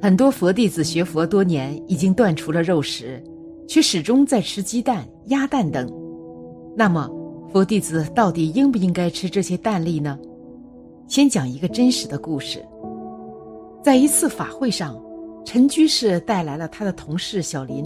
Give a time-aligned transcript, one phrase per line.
[0.00, 3.22] 很多佛弟子学佛多年，已经断除了肉食，
[3.66, 5.90] 却始终在吃鸡蛋、鸭蛋等。
[6.76, 7.10] 那么，
[7.52, 10.18] 佛弟子到底应不应该吃这些蛋粒呢？
[11.08, 12.64] 先讲一个真实的故事。
[13.82, 15.00] 在一次法会上，
[15.44, 17.84] 陈居士带来了他的同事小林。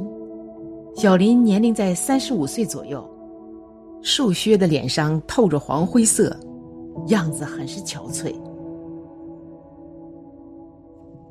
[0.97, 3.09] 小林年龄在三十五岁左右，
[4.03, 6.37] 瘦削的脸上透着黄灰色，
[7.07, 8.35] 样子很是憔悴。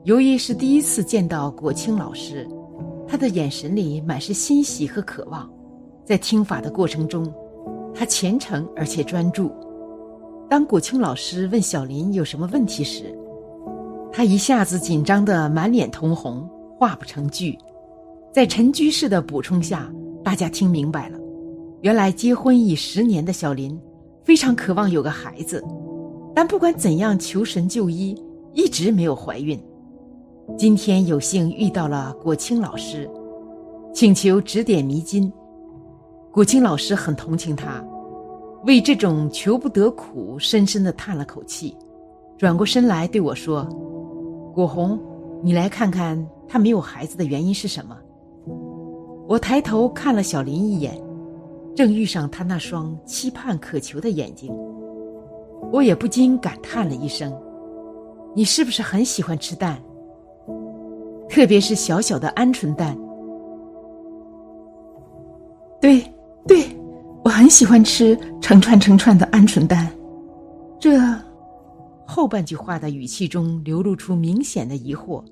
[0.05, 2.47] 由于是第一次见到果清老师，
[3.05, 5.49] 他的眼神里满是欣喜和渴望。
[6.05, 7.31] 在听法的过程中，
[7.93, 9.51] 他虔诚而且专注。
[10.49, 13.13] 当果清老师问小林有什么问题时，
[14.09, 17.57] 他一下子紧张得满脸通红，话不成句。
[18.31, 19.91] 在陈居士的补充下，
[20.23, 21.19] 大家听明白了，
[21.81, 23.77] 原来结婚已十年的小林
[24.23, 25.61] 非常渴望有个孩子，
[26.33, 28.17] 但不管怎样求神就医，
[28.53, 29.59] 一直没有怀孕。
[30.57, 33.09] 今天有幸遇到了果清老师，
[33.93, 35.31] 请求指点迷津。
[36.31, 37.83] 果清老师很同情他，
[38.65, 41.75] 为这种求不得苦，深深的叹了口气，
[42.37, 43.63] 转过身来对我说
[44.53, 44.99] ：“果红，
[45.41, 47.97] 你来看看他没有孩子的原因是什么？”
[49.27, 51.01] 我抬头看了小林一眼，
[51.75, 54.53] 正遇上他那双期盼渴求的眼睛，
[55.71, 57.33] 我也不禁感叹了一声
[58.35, 59.81] ：“你是不是很喜欢吃蛋？
[61.29, 62.97] 特别是小小的鹌鹑蛋
[65.79, 66.01] ？”“对，
[66.47, 66.65] 对，
[67.23, 69.89] 我很喜欢吃成串成串的鹌鹑蛋。”
[70.79, 70.99] 这
[72.05, 75.23] 后半句话的语气中流露出明显的疑惑。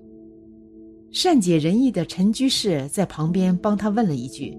[1.10, 4.56] 善解人意的陈居士在旁边帮他问了一句：“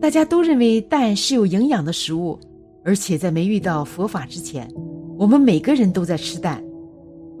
[0.00, 2.38] 大家都认为蛋是有营养的食物，
[2.84, 4.72] 而且在没遇到佛法之前，
[5.18, 6.62] 我们每个人都在吃蛋，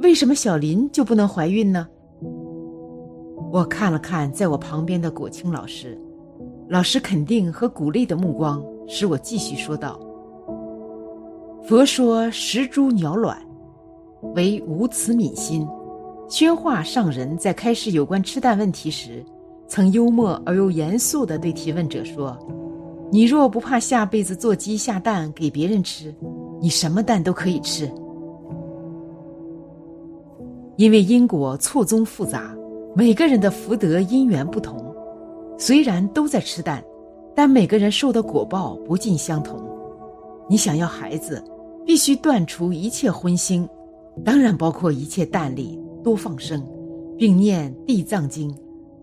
[0.00, 1.86] 为什么小林就不能怀孕呢？”
[3.52, 6.00] 我看了看在我旁边的果清老师，
[6.70, 10.00] 老师肯定和鼓励的目光使我继续说道
[11.68, 13.36] ：“佛说食猪鸟卵，
[14.34, 15.68] 为无慈悯心。”
[16.30, 19.22] 宣化上人在开示有关吃蛋问题时，
[19.66, 22.34] 曾幽默而又严肃地对提问者说
[23.12, 26.14] ：“你若不怕下辈子做鸡下蛋给别人吃，
[26.58, 27.86] 你什么蛋都可以吃。
[30.76, 32.56] 因为因果错综复杂，
[32.94, 34.94] 每个人的福德因缘不同，
[35.58, 36.84] 虽然都在吃蛋，
[37.34, 39.58] 但每个人受的果报不尽相同。
[40.46, 41.42] 你想要孩子，
[41.86, 43.66] 必须断除一切荤腥，
[44.22, 46.60] 当然包括一切蛋粒。”多放生，
[47.16, 48.52] 并念地藏经，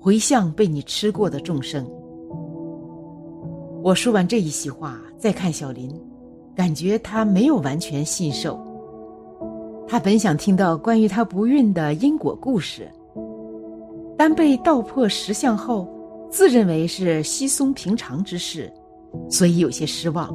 [0.02, 1.90] 回向被你吃过的众生。
[3.82, 5.90] 我说完这一席话，再看小林，
[6.54, 8.60] 感觉他没有完全信受。
[9.88, 12.86] 他本想听到关于他不孕的因果故事，
[14.20, 15.88] 但被道破实相后，
[16.30, 18.70] 自认为是稀松平常之事，
[19.30, 20.30] 所以有些失望。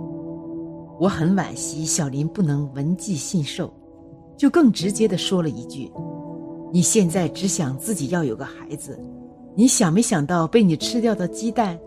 [0.98, 3.70] 我很惋惜小林不能闻记信受，
[4.38, 5.92] 就更直接的说了一句。
[6.72, 8.98] 你现在只想自己要有个孩子，
[9.54, 11.78] 你想没想到被你吃掉的鸡蛋、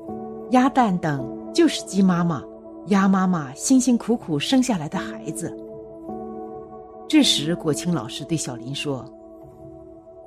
[0.51, 2.43] 鸭蛋等，就是鸡妈妈、
[2.89, 5.51] 鸭妈妈辛辛苦苦生下来的孩子？
[7.09, 9.03] 这时，果清老师对小林说：“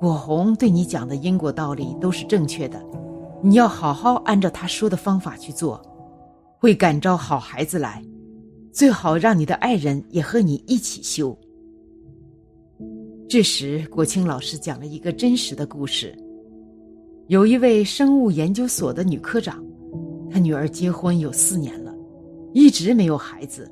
[0.01, 2.83] 果红对你讲的因果道理都是正确的，
[3.43, 5.79] 你要好好按照他说的方法去做，
[6.57, 8.03] 会感召好孩子来。
[8.71, 11.37] 最好让你的爱人也和你一起修。”
[13.29, 16.17] 这时，国清老师讲了一个真实的故事。
[17.27, 19.63] 有一位生物研究所的女科长，
[20.31, 21.93] 她女儿结婚有四年了，
[22.53, 23.71] 一直没有孩子。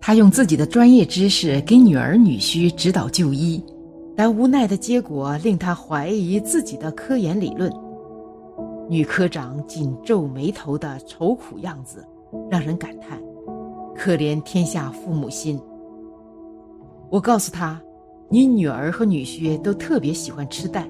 [0.00, 3.62] 她用自己的专业知识给女儿女婿指导就医，
[4.16, 7.72] 但无奈的结果令他怀疑自己的科研理论。
[8.88, 12.06] 女科长紧皱眉头的愁苦样子，
[12.50, 13.20] 让人感叹：
[13.94, 15.60] 可怜天下父母心。
[17.10, 17.80] 我告诉他。
[18.30, 20.88] 你女儿和女婿都特别喜欢吃蛋，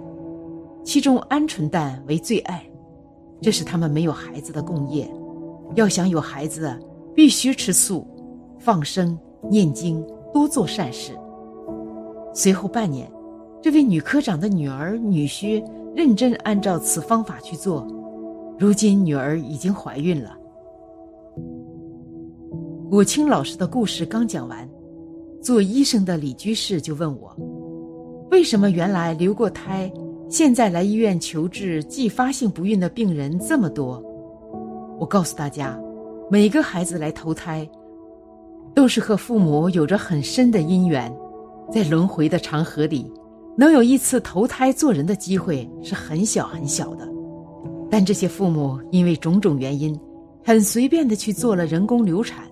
[0.85, 2.65] 其中鹌鹑蛋为最爱，
[3.43, 5.07] 这是他们没有孩子的共业。
[5.75, 6.73] 要想有孩子，
[7.13, 8.07] 必须吃素、
[8.59, 9.19] 放生、
[9.51, 10.03] 念经，
[10.33, 11.13] 多做善事。
[12.33, 13.11] 随后半年，
[13.65, 15.65] 这位女科长的女儿、女婿
[15.97, 17.89] 认真按照此方法去做，
[18.59, 20.37] 如今女儿已经怀孕了。
[22.91, 24.69] 果清老师的故事刚讲完。
[25.41, 27.35] 做医生的李居士就问我
[28.31, 29.91] ：“为什么原来流过胎，
[30.29, 33.99] 现在来医院求治继发性不孕的病人这么多？”
[35.01, 35.79] 我告诉大家，
[36.31, 37.67] 每个孩子来投胎，
[38.75, 41.11] 都是和父母有着很深的因缘，
[41.73, 43.11] 在轮回的长河里，
[43.57, 47.09] 能有一次投胎做人的机会是很小很小的。
[47.91, 49.99] 但这些父母因为种种原因，
[50.45, 52.45] 很随便的去做了人工流产，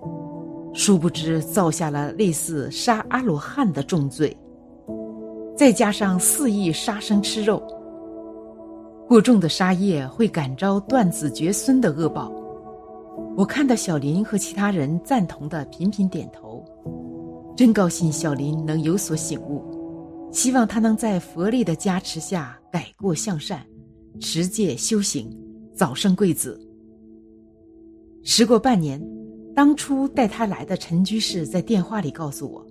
[0.73, 4.35] 殊不知造下了类似杀阿罗汉的重罪。
[5.55, 7.61] 再加上肆意杀生吃肉，
[9.07, 12.31] 过重的杀业会感召断子绝孙的恶报。
[13.35, 16.63] 我看到小林和其他人赞同的频频点头，
[17.55, 19.61] 真高兴小林能有所醒悟，
[20.33, 23.63] 希望他能在佛力的加持下改过向善，
[24.19, 25.29] 持戒修行，
[25.75, 26.59] 早生贵子。
[28.23, 28.99] 时过半年，
[29.55, 32.65] 当初带他来的陈居士在电话里告诉我。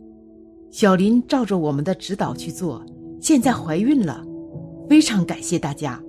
[0.72, 2.84] 小林照着我们的指导去做，
[3.20, 4.24] 现在怀孕了，
[4.88, 6.02] 非常感谢大家。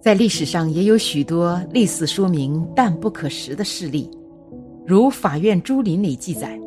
[0.00, 4.08] 在历史上也有许多类似说明但不可食的事例，
[4.86, 6.58] 如《法院朱林》里记载，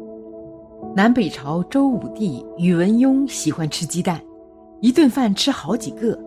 [0.94, 4.22] 南北朝周武帝宇文邕喜欢吃鸡蛋，
[4.82, 6.20] 一顿饭吃好几个。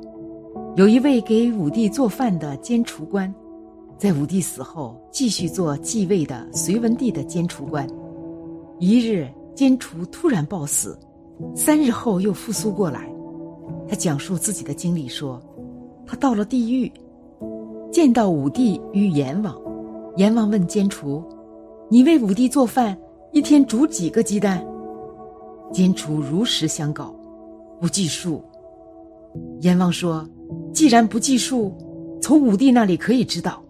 [0.74, 3.32] 有一位给武帝做饭的监厨官，
[3.98, 7.86] 在武帝死后继续做继位的隋文帝的监厨官，
[8.78, 9.28] 一日。
[9.54, 10.98] 监厨突然暴死，
[11.54, 13.08] 三日后又复苏过来。
[13.88, 15.40] 他讲述自己的经历说
[16.04, 16.90] ：“他到了地狱，
[17.92, 19.54] 见到武帝与阎王。
[20.16, 21.22] 阎王问监厨
[21.88, 22.98] ：‘你为武帝做饭，
[23.34, 24.64] 一天煮几个鸡蛋？’
[25.72, 27.12] 监厨如实相告，
[27.80, 28.40] 不计数。
[29.60, 30.24] 阎王说
[30.72, 31.74] ：‘既然不计数，
[32.22, 33.60] 从武帝那里可以知道。’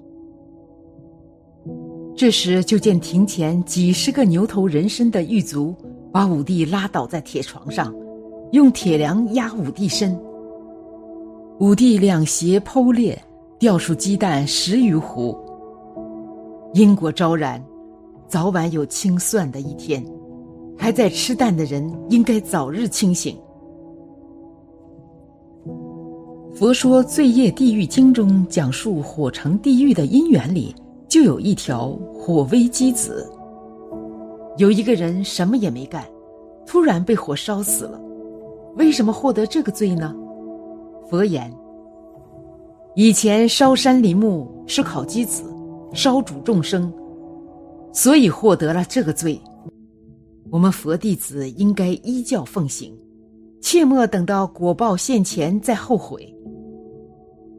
[2.15, 5.75] 这时，就见庭前几十个牛头人身的狱卒
[6.13, 7.93] 把武帝拉倒在铁床上，
[8.53, 10.15] 用铁梁压武帝身。
[11.59, 13.19] 武帝两胁剖裂，
[13.59, 15.35] 掉出鸡蛋十余壶。
[16.75, 17.65] 因果昭然，
[18.35, 20.05] 早晚有清算的一天。
[20.77, 23.39] 还在吃蛋的人应该早日清醒。
[26.53, 30.75] 佛说《罪业地狱经》中讲述火成地狱的因缘里。
[31.07, 33.25] 就有一条火危机子。
[34.57, 36.05] 有一个人什么也没干，
[36.67, 38.01] 突然被火烧死了。
[38.75, 40.13] 为什么获得这个罪呢？
[41.09, 41.55] 佛言：
[42.97, 45.45] 以前烧山林木，吃烤鸡子，
[45.93, 46.93] 烧煮众生，
[47.94, 49.41] 所以获得了这个罪。
[50.50, 52.94] 我们佛弟子应该依教奉行，
[53.62, 56.31] 切莫等到果报现前再后悔。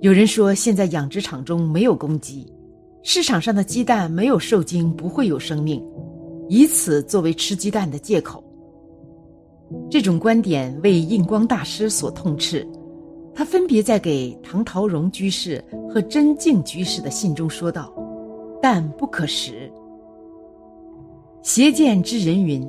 [0.01, 2.45] 有人说，现在养殖场中没有公鸡。
[3.01, 5.83] 市场上的鸡蛋没有受精，不会有生命，
[6.49, 8.43] 以此作为吃鸡蛋的借口。
[9.89, 12.67] 这种观点为印光大师所痛斥，
[13.33, 17.93] 他分别在给唐陶荣居士和真静居士的信中说道
[18.61, 19.71] ：“蛋不可食。
[21.45, 22.67] 邪见之人云，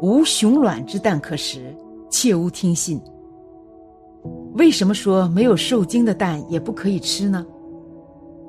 [0.00, 1.76] 无雄卵之蛋可食，
[2.08, 2.98] 切勿听信。
[4.54, 7.46] 为什么说没有受精的蛋也不可以吃呢？”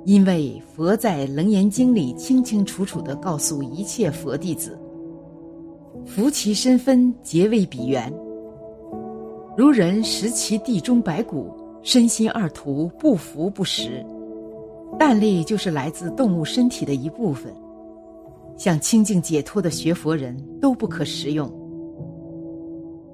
[0.08, 4.80] 因为佛在《楞严经》里清清楚楚地告诉一切佛弟子
[6.08, 8.10] ：“夫其身分，皆为彼缘。
[9.58, 11.52] 如人食其地中白骨，
[11.84, 14.02] 身心二途，不服不食。
[14.98, 17.54] 蛋力就是来自动物身体的一部分，
[18.62, 21.52] 想清净解脱的学佛人都不可食用。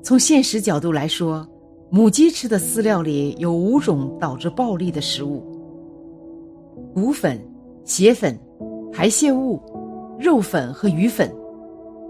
[0.03, 1.47] 从现实角度来说，
[1.89, 5.41] 母鸡吃的饲料里有五种导致暴力的食物。”
[6.93, 7.39] 骨粉、
[7.85, 8.37] 血粉、
[8.91, 9.57] 排泄物、
[10.19, 11.33] 肉粉和鱼粉，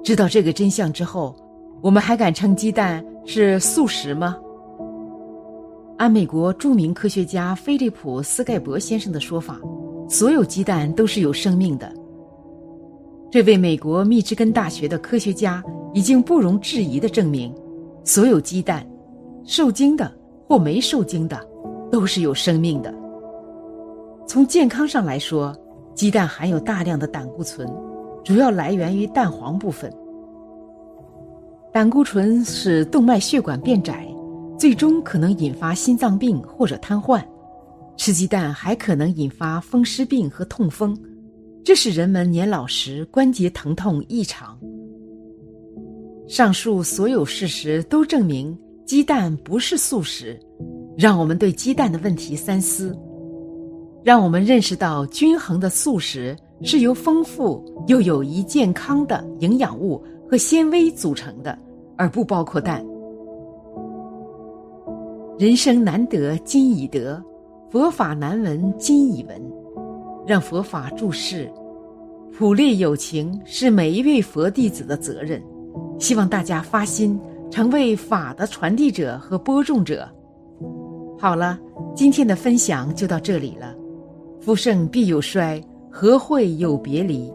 [0.04, 1.36] 知道这个真相之后，
[1.84, 4.36] 我们还敢称鸡蛋是素食吗？
[6.00, 9.60] 按美国著名科学家菲利普斯盖伯先生的说法，
[10.10, 11.94] 所有鸡蛋都是有生命的。
[13.30, 15.62] 这位美国密芝根大学的科学家
[15.94, 17.54] 已经不容置疑的证明，
[18.06, 18.88] 所有鸡蛋，
[19.44, 20.10] 受精的
[20.48, 21.38] 或没受精的，
[21.92, 22.94] 都是有生命的。
[24.26, 25.54] 从健康上来说，
[25.94, 27.68] 鸡蛋含有大量的胆固醇，
[28.24, 29.92] 主要来源于蛋黄部分。
[31.74, 34.08] 胆固醇使动脉血管变窄，
[34.58, 37.22] 最终可能引发心脏病或者瘫痪。
[37.98, 40.98] 吃鸡蛋还可能引发风湿病和痛风，
[41.68, 44.58] 这使人们年老时关节疼痛异常。
[46.26, 50.40] 上述所有事实都证明鸡蛋不是素食，
[50.98, 52.98] 让我们对鸡蛋的问题三思。
[54.02, 56.34] 让我们认识到，均衡的素食
[56.64, 61.60] 是由丰富又有益健康的营养物和纤维组成的，
[61.98, 62.82] 而不包括蛋。
[65.38, 67.22] 人生难得今已得，
[67.70, 69.67] 佛法难闻今已闻。
[70.28, 71.50] 让佛法注释，
[72.38, 75.42] 普利有情是每一位佛弟子的责任。
[76.00, 77.18] 希望大家发心
[77.50, 80.08] 成为法的传递者和播种者。
[81.18, 81.58] 好了，
[81.96, 83.74] 今天的分享就到这里了。
[84.42, 87.32] 福盛必有衰，和会有别离。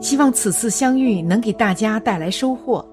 [0.00, 2.86] 希望此次相遇能给大家带来收获。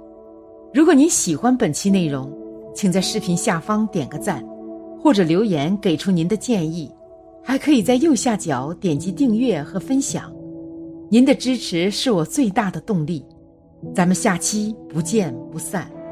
[0.73, 2.31] 如果您喜欢本期内容，
[2.73, 4.43] 请在视频下方点个赞，
[4.99, 6.91] 或者留言给出您的建议。
[7.43, 10.33] 还可以在右下角点击订阅和分享。
[11.09, 13.23] 您的支持是我最大的动力。
[13.93, 16.02] 咱们下期不见不散。